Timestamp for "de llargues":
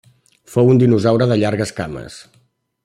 1.33-1.77